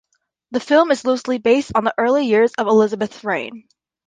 [0.49, 3.67] The film is loosely based on the early years of Elizabeth's reign.